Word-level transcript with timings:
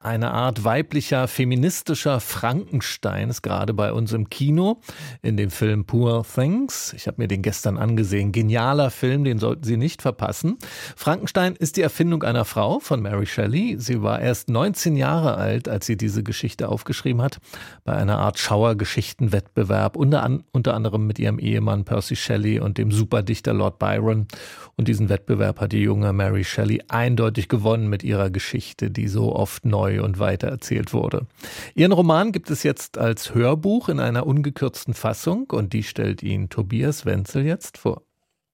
eine 0.00 0.30
Art 0.30 0.62
weiblicher, 0.62 1.26
feministischer 1.26 2.20
Frankenstein 2.20 3.30
ist 3.30 3.42
gerade 3.42 3.74
bei 3.74 3.92
uns 3.92 4.12
im 4.12 4.30
Kino 4.30 4.80
in 5.22 5.36
dem 5.36 5.50
Film 5.50 5.86
Poor 5.86 6.24
Things. 6.24 6.92
Ich 6.92 7.08
habe 7.08 7.20
mir 7.20 7.26
den 7.26 7.42
gestern 7.42 7.76
angesehen. 7.76 8.30
Genialer 8.30 8.90
Film, 8.90 9.24
den 9.24 9.40
sollten 9.40 9.64
Sie 9.64 9.76
nicht 9.76 10.00
verpassen. 10.00 10.56
Frankenstein 10.94 11.56
ist 11.56 11.76
die 11.76 11.82
Erfindung 11.82 12.22
einer 12.22 12.44
Frau 12.44 12.78
von 12.78 13.02
Mary 13.02 13.26
Shelley. 13.26 13.74
Sie 13.80 14.00
war 14.00 14.20
erst 14.20 14.48
19 14.48 14.94
Jahre 14.94 15.34
alt, 15.34 15.68
als 15.68 15.86
sie 15.86 15.96
diese 15.96 16.22
Geschichte 16.22 16.68
aufgeschrieben 16.68 17.20
hat, 17.20 17.38
bei 17.84 17.94
einer 17.94 18.18
Art 18.18 18.38
Schauergeschichtenwettbewerb, 18.38 19.96
unter, 19.96 20.22
an, 20.22 20.44
unter 20.52 20.74
anderem 20.74 21.08
mit 21.08 21.18
ihrem 21.18 21.40
Ehemann 21.40 21.84
Percy 21.84 22.14
Shelley 22.14 22.60
und 22.60 22.78
dem 22.78 22.92
Superdichter 22.92 23.52
Lord 23.52 23.80
Byron. 23.80 24.28
Und 24.76 24.86
diesen 24.86 25.08
Wettbewerb 25.08 25.58
hat 25.60 25.72
die 25.72 25.82
junge 25.82 26.12
Mary 26.12 26.44
Shelley 26.44 26.82
eindeutig 26.86 27.48
gewonnen 27.48 27.88
mit 27.88 28.04
ihrer 28.04 28.30
Geschichte, 28.30 28.92
die 28.92 29.08
so 29.08 29.34
oft 29.34 29.64
neu 29.64 29.87
neu 29.88 30.02
und 30.02 30.18
weitererzählt 30.18 30.92
wurde. 30.92 31.26
Ihren 31.74 31.92
Roman 31.92 32.32
gibt 32.32 32.50
es 32.50 32.62
jetzt 32.62 32.98
als 32.98 33.34
Hörbuch 33.34 33.88
in 33.88 34.00
einer 34.00 34.26
ungekürzten 34.26 34.94
Fassung 34.94 35.50
und 35.50 35.72
die 35.72 35.82
stellt 35.82 36.22
Ihnen 36.22 36.48
Tobias 36.48 37.06
Wenzel 37.06 37.44
jetzt 37.44 37.78
vor. 37.78 38.02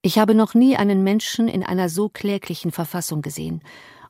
Ich 0.02 0.18
habe 0.18 0.34
noch 0.34 0.54
nie 0.54 0.76
einen 0.76 1.02
Menschen 1.02 1.48
in 1.48 1.62
einer 1.62 1.88
so 1.88 2.08
kläglichen 2.08 2.72
Verfassung 2.72 3.22
gesehen, 3.22 3.62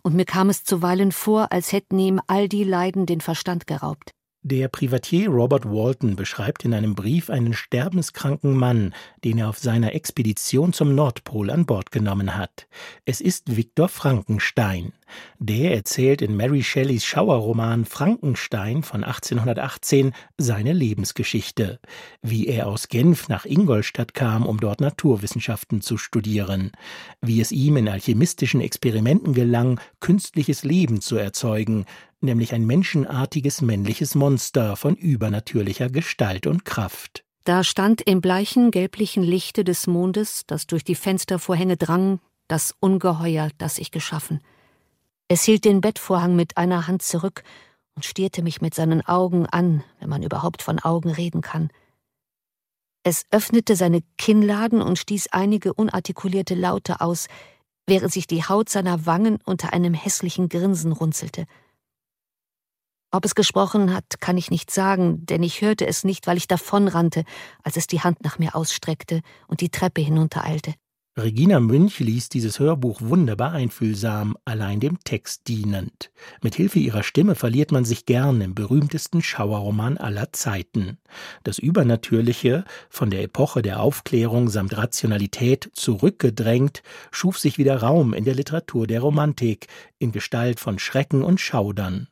und 0.06 0.14
mir 0.14 0.26
kam 0.26 0.50
es 0.50 0.64
zuweilen 0.64 1.12
vor, 1.12 1.50
als 1.50 1.72
hätten 1.72 1.98
ihm 1.98 2.20
all 2.26 2.46
die 2.46 2.64
Leiden 2.64 3.06
den 3.06 3.22
Verstand 3.22 3.66
geraubt. 3.66 4.10
Der 4.46 4.68
Privatier 4.68 5.30
Robert 5.30 5.64
Walton 5.64 6.16
beschreibt 6.16 6.66
in 6.66 6.74
einem 6.74 6.94
Brief 6.94 7.30
einen 7.30 7.54
sterbenskranken 7.54 8.54
Mann, 8.54 8.94
den 9.24 9.38
er 9.38 9.48
auf 9.48 9.56
seiner 9.56 9.94
Expedition 9.94 10.74
zum 10.74 10.94
Nordpol 10.94 11.48
an 11.48 11.64
Bord 11.64 11.90
genommen 11.90 12.36
hat. 12.36 12.66
Es 13.06 13.22
ist 13.22 13.56
Viktor 13.56 13.88
Frankenstein. 13.88 14.92
Der 15.38 15.74
erzählt 15.74 16.20
in 16.20 16.36
Mary 16.36 16.62
Shelleys 16.62 17.06
Schauerroman 17.06 17.86
Frankenstein 17.86 18.82
von 18.82 19.02
1818 19.02 20.12
seine 20.36 20.74
Lebensgeschichte, 20.74 21.80
wie 22.20 22.46
er 22.46 22.66
aus 22.66 22.88
Genf 22.88 23.30
nach 23.30 23.46
Ingolstadt 23.46 24.12
kam, 24.12 24.44
um 24.44 24.60
dort 24.60 24.82
Naturwissenschaften 24.82 25.80
zu 25.80 25.96
studieren, 25.96 26.72
wie 27.22 27.40
es 27.40 27.50
ihm 27.50 27.78
in 27.78 27.88
alchemistischen 27.88 28.60
Experimenten 28.60 29.32
gelang, 29.32 29.80
künstliches 30.00 30.64
Leben 30.64 31.00
zu 31.00 31.16
erzeugen, 31.16 31.86
nämlich 32.24 32.52
ein 32.54 32.66
menschenartiges 32.66 33.62
männliches 33.62 34.14
Monster 34.14 34.76
von 34.76 34.96
übernatürlicher 34.96 35.90
Gestalt 35.90 36.46
und 36.46 36.64
Kraft. 36.64 37.24
Da 37.44 37.62
stand 37.62 38.00
im 38.00 38.20
bleichen 38.20 38.70
gelblichen 38.70 39.22
Lichte 39.22 39.64
des 39.64 39.86
Mondes, 39.86 40.44
das 40.46 40.66
durch 40.66 40.82
die 40.82 40.94
Fenstervorhänge 40.94 41.76
drang, 41.76 42.20
das 42.48 42.74
Ungeheuer, 42.80 43.50
das 43.58 43.78
ich 43.78 43.90
geschaffen. 43.90 44.40
Es 45.28 45.42
hielt 45.44 45.64
den 45.64 45.80
Bettvorhang 45.80 46.36
mit 46.36 46.56
einer 46.56 46.86
Hand 46.86 47.02
zurück 47.02 47.42
und 47.94 48.04
stierte 48.04 48.42
mich 48.42 48.60
mit 48.60 48.74
seinen 48.74 49.06
Augen 49.06 49.46
an, 49.46 49.84
wenn 50.00 50.08
man 50.08 50.22
überhaupt 50.22 50.62
von 50.62 50.78
Augen 50.78 51.10
reden 51.10 51.42
kann. 51.42 51.70
Es 53.02 53.26
öffnete 53.30 53.76
seine 53.76 54.02
Kinnladen 54.16 54.80
und 54.80 54.98
stieß 54.98 55.28
einige 55.32 55.74
unartikulierte 55.74 56.54
Laute 56.54 57.00
aus, 57.02 57.26
während 57.86 58.12
sich 58.12 58.26
die 58.26 58.44
Haut 58.44 58.70
seiner 58.70 59.04
Wangen 59.04 59.38
unter 59.44 59.74
einem 59.74 59.92
hässlichen 59.92 60.48
Grinsen 60.48 60.92
runzelte. 60.92 61.46
Ob 63.14 63.24
es 63.24 63.36
gesprochen 63.36 63.94
hat, 63.94 64.20
kann 64.20 64.36
ich 64.36 64.50
nicht 64.50 64.72
sagen, 64.72 65.24
denn 65.24 65.44
ich 65.44 65.60
hörte 65.60 65.86
es 65.86 66.02
nicht, 66.02 66.26
weil 66.26 66.36
ich 66.36 66.48
davonrannte, 66.48 67.22
als 67.62 67.76
es 67.76 67.86
die 67.86 68.00
Hand 68.00 68.24
nach 68.24 68.40
mir 68.40 68.56
ausstreckte 68.56 69.20
und 69.46 69.60
die 69.60 69.68
Treppe 69.68 70.00
hinuntereilte. 70.00 70.74
Regina 71.16 71.60
Münch 71.60 72.00
liest 72.00 72.34
dieses 72.34 72.58
Hörbuch 72.58 73.00
wunderbar 73.00 73.52
einfühlsam, 73.52 74.36
allein 74.44 74.80
dem 74.80 74.98
Text 75.04 75.46
dienend. 75.46 76.10
Mit 76.42 76.56
Hilfe 76.56 76.80
ihrer 76.80 77.04
Stimme 77.04 77.36
verliert 77.36 77.70
man 77.70 77.84
sich 77.84 78.04
gern 78.04 78.40
im 78.40 78.56
berühmtesten 78.56 79.22
Schauerroman 79.22 79.96
aller 79.96 80.32
Zeiten. 80.32 80.98
Das 81.44 81.60
Übernatürliche, 81.60 82.64
von 82.90 83.10
der 83.10 83.22
Epoche 83.22 83.62
der 83.62 83.78
Aufklärung 83.78 84.48
samt 84.48 84.76
Rationalität 84.76 85.70
zurückgedrängt, 85.74 86.82
schuf 87.12 87.38
sich 87.38 87.58
wieder 87.58 87.76
Raum 87.76 88.12
in 88.12 88.24
der 88.24 88.34
Literatur 88.34 88.88
der 88.88 89.02
Romantik, 89.02 89.68
in 90.00 90.10
Gestalt 90.10 90.58
von 90.58 90.80
Schrecken 90.80 91.22
und 91.22 91.40
Schaudern. 91.40 92.08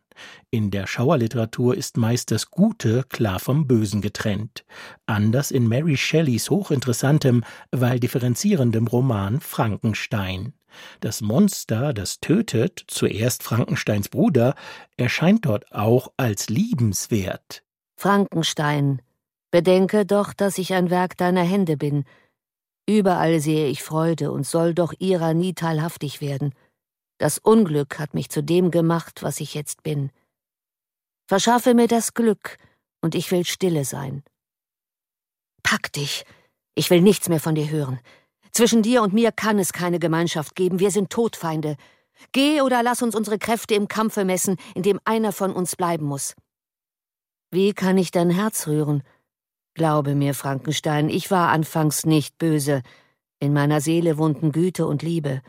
In 0.51 0.71
der 0.71 0.87
Schauerliteratur 0.87 1.77
ist 1.77 1.97
meist 1.97 2.31
das 2.31 2.51
Gute 2.51 3.05
klar 3.09 3.39
vom 3.39 3.67
Bösen 3.67 4.01
getrennt. 4.01 4.65
Anders 5.07 5.51
in 5.51 5.69
Mary 5.69 5.97
Shelleys 5.97 6.51
hochinteressantem, 6.51 7.45
weil 7.71 8.01
differenzierendem 8.01 8.87
Roman 8.87 9.41
Frankenstein. 9.41 10.53
Das 11.01 11.21
Monster, 11.21 11.93
das 11.93 12.21
tötet, 12.21 12.85
zuerst 12.89 13.43
Frankensteins 13.43 14.09
Bruder, 14.09 14.55
erscheint 14.97 15.47
dort 15.47 15.73
auch 15.73 16.13
als 16.17 16.49
liebenswert. 16.49 17.63
Frankenstein, 17.97 19.03
bedenke 19.51 20.07
doch, 20.07 20.33
dass 20.33 20.59
ich 20.59 20.75
ein 20.75 20.91
Werk 20.91 21.17
deiner 21.17 21.45
Hände 21.45 21.77
bin. 21.77 22.05
Überall 22.89 23.41
sehe 23.41 23.69
ich 23.69 23.83
Freude 23.83 24.33
und 24.33 24.47
soll 24.47 24.75
doch 24.75 24.93
ihrer 24.99 25.35
nie 25.35 25.55
teilhaftig 25.55 26.21
werden. 26.21 26.53
Das 27.23 27.39
Unglück 27.39 28.01
hat 28.01 28.15
mich 28.15 28.31
zu 28.31 28.43
dem 28.43 28.73
gemacht, 28.73 29.23
was 29.23 29.39
ich 29.39 29.55
jetzt 29.55 29.85
bin. 29.85 30.11
Verschaffe 31.29 31.73
mir 31.73 31.87
das 31.87 32.15
Glück, 32.15 32.59
und 33.01 33.15
ich 33.15 33.31
will 33.31 33.45
stille 33.45 33.85
sein. 33.85 34.25
Pack 35.63 35.93
dich. 35.93 36.25
Ich 36.75 36.91
will 36.91 37.01
nichts 37.01 37.29
mehr 37.29 37.39
von 37.39 37.55
dir 37.55 37.71
hören. 37.71 38.01
Zwischen 38.51 38.83
dir 38.83 39.03
und 39.03 39.13
mir 39.13 39.31
kann 39.31 39.61
es 39.61 39.73
keine 39.73 40.01
Gemeinschaft 40.01 40.57
geben. 40.57 40.81
Wir 40.81 40.91
sind 40.91 41.11
Todfeinde. 41.11 41.77
Geh 42.33 42.61
oder 42.61 42.83
lass 42.83 43.03
uns 43.03 43.15
unsere 43.15 43.39
Kräfte 43.39 43.77
im 43.77 43.87
Kampfe 43.87 44.25
messen, 44.25 44.57
in 44.75 44.83
dem 44.83 44.99
einer 45.05 45.31
von 45.31 45.53
uns 45.53 45.77
bleiben 45.77 46.07
muss. 46.07 46.35
Wie 47.53 47.73
kann 47.73 47.99
ich 47.99 48.11
dein 48.11 48.31
Herz 48.31 48.67
rühren? 48.67 49.05
Glaube 49.75 50.17
mir, 50.17 50.35
Frankenstein, 50.35 51.09
ich 51.09 51.31
war 51.31 51.51
anfangs 51.51 52.05
nicht 52.05 52.37
böse. 52.39 52.83
In 53.39 53.53
meiner 53.53 53.81
Seele 53.81 54.19
wohnten 54.19 54.51
Güte 54.51 54.89
und 54.89 55.03
Liebe 55.03 55.41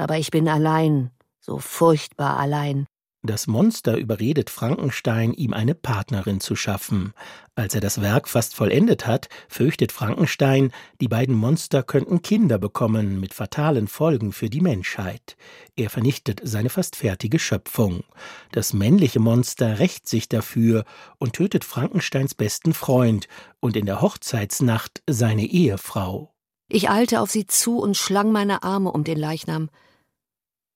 aber 0.00 0.18
ich 0.18 0.30
bin 0.30 0.48
allein, 0.48 1.10
so 1.40 1.58
furchtbar 1.58 2.38
allein. 2.38 2.86
Das 3.22 3.46
Monster 3.46 3.98
überredet 3.98 4.48
Frankenstein, 4.48 5.34
ihm 5.34 5.52
eine 5.52 5.74
Partnerin 5.74 6.40
zu 6.40 6.56
schaffen. 6.56 7.12
Als 7.54 7.74
er 7.74 7.82
das 7.82 8.00
Werk 8.00 8.28
fast 8.28 8.54
vollendet 8.54 9.06
hat, 9.06 9.28
fürchtet 9.46 9.92
Frankenstein, 9.92 10.72
die 11.02 11.08
beiden 11.08 11.34
Monster 11.34 11.82
könnten 11.82 12.22
Kinder 12.22 12.58
bekommen 12.58 13.20
mit 13.20 13.34
fatalen 13.34 13.88
Folgen 13.88 14.32
für 14.32 14.48
die 14.48 14.62
Menschheit. 14.62 15.36
Er 15.76 15.90
vernichtet 15.90 16.40
seine 16.44 16.70
fast 16.70 16.96
fertige 16.96 17.38
Schöpfung. 17.38 18.04
Das 18.52 18.72
männliche 18.72 19.20
Monster 19.20 19.80
rächt 19.80 20.08
sich 20.08 20.30
dafür 20.30 20.84
und 21.18 21.34
tötet 21.34 21.64
Frankensteins 21.64 22.34
besten 22.34 22.72
Freund 22.72 23.28
und 23.60 23.76
in 23.76 23.84
der 23.84 24.00
Hochzeitsnacht 24.00 25.02
seine 25.06 25.44
Ehefrau. 25.44 26.32
Ich 26.70 26.88
eilte 26.88 27.20
auf 27.20 27.30
sie 27.30 27.46
zu 27.46 27.80
und 27.80 27.98
schlang 27.98 28.32
meine 28.32 28.62
Arme 28.62 28.92
um 28.92 29.04
den 29.04 29.18
Leichnam. 29.18 29.68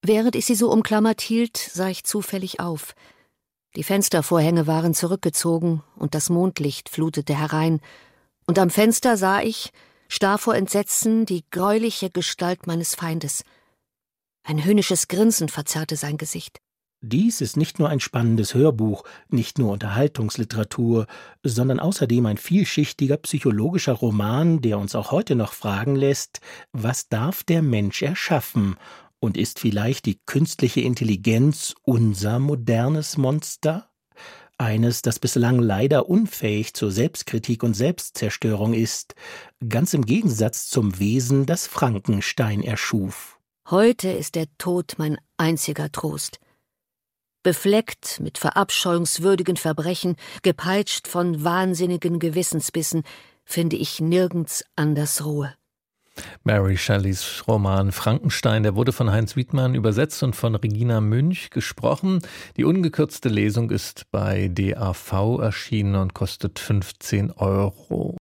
Während 0.07 0.37
ich 0.37 0.45
sie 0.45 0.55
so 0.55 0.71
umklammert 0.71 1.23
hielt, 1.23 1.57
sah 1.57 1.89
ich 1.89 2.05
zufällig 2.05 2.61
auf. 2.61 2.95
Die 3.75 3.83
Fenstervorhänge 3.83 4.67
waren 4.67 4.93
zurückgezogen 4.93 5.83
und 5.97 6.15
das 6.15 6.29
Mondlicht 6.29 6.91
flutete 6.91 7.35
herein, 7.35 7.81
und 8.47 8.59
am 8.59 8.69
Fenster 8.69 9.17
sah 9.17 9.41
ich, 9.41 9.71
starr 10.07 10.37
vor 10.37 10.55
Entsetzen, 10.55 11.25
die 11.25 11.43
greuliche 11.51 12.11
Gestalt 12.11 12.67
meines 12.67 12.95
Feindes. 12.95 13.45
Ein 14.43 14.63
höhnisches 14.63 15.09
Grinsen 15.09 15.49
verzerrte 15.49 15.97
sein 15.97 16.19
Gesicht. 16.19 16.59
Dies 17.01 17.41
ist 17.41 17.57
nicht 17.57 17.79
nur 17.79 17.89
ein 17.89 18.01
spannendes 18.01 18.55
Hörbuch, 18.55 19.05
nicht 19.29 19.59
nur 19.59 19.73
Unterhaltungsliteratur, 19.73 21.07
sondern 21.43 21.81
außerdem 21.81 22.27
ein 22.27 22.37
vielschichtiger 22.37 23.17
psychologischer 23.17 23.95
Roman, 23.95 24.61
der 24.61 24.79
uns 24.79 24.95
auch 24.95 25.11
heute 25.11 25.35
noch 25.35 25.55
fragen 25.55 25.97
lässt, 25.97 26.41
was 26.73 27.09
darf 27.09 27.43
der 27.43 27.63
Mensch 27.63 28.03
erschaffen 28.03 28.77
und 29.25 29.37
ist 29.37 29.59
vielleicht 29.59 30.07
die 30.07 30.21
künstliche 30.27 30.83
Intelligenz 30.83 31.75
unser 31.83 32.39
modernes 32.39 33.17
Monster? 33.17 33.91
Eines, 34.57 35.03
das 35.03 35.19
bislang 35.19 35.59
leider 35.59 36.09
unfähig 36.09 36.75
zur 36.75 36.93
Selbstkritik 36.93 37.65
und 37.65 37.75
Selbstzerstörung 37.75 38.73
ist, 38.73 39.17
ganz 39.69 39.95
im 39.95 40.07
Gegensatz 40.07 40.69
zum 40.69 41.01
Wesen, 41.01 41.47
das 41.47 41.67
Frankenstein 41.67 42.63
erschuf. 42.63 43.41
Heute 43.69 44.11
ist 44.11 44.37
der 44.37 44.47
Tod 44.59 44.95
mein 44.99 45.19
einziger 45.39 45.91
Trost. 45.91 46.39
Befleckt 47.43 48.21
mit 48.21 48.39
verabscheuungswürdigen 48.39 49.57
Verbrechen, 49.57 50.17
gepeitscht 50.43 51.09
von 51.09 51.43
wahnsinnigen 51.43 52.19
Gewissensbissen, 52.19 53.03
finde 53.45 53.77
ich 53.77 54.01
nirgends 54.01 54.65
anders 54.77 55.25
Ruhe. 55.25 55.55
Mary 56.45 56.77
Shelleys 56.77 57.45
Roman 57.49 57.93
Frankenstein, 57.93 58.63
der 58.63 58.77
wurde 58.77 58.93
von 58.93 59.11
Heinz 59.11 59.37
Wiedmann 59.37 59.75
übersetzt 59.75 60.23
und 60.23 60.37
von 60.37 60.55
Regina 60.55 61.01
Münch 61.01 61.51
gesprochen. 61.51 62.21
Die 62.57 62.65
ungekürzte 62.65 63.29
Lesung 63.29 63.71
ist 63.71 64.11
bei 64.11 64.49
DAV 64.49 65.39
erschienen 65.41 65.97
und 65.97 66.15
kostet 66.15 66.59
15 66.59 67.31
Euro. 67.33 68.17